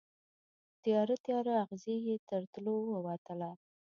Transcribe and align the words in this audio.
تیاره، 0.81 1.15
تیاره 1.25 1.53
اغزې 1.63 1.95
یې 2.07 2.15
تر 2.27 2.41
تلو 2.53 2.75
ووتله 3.03 3.49